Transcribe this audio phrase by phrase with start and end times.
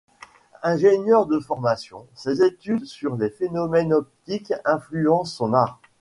[0.63, 5.79] Ingénieur de formation, ses études sur les phénomènes optiques influencent son art.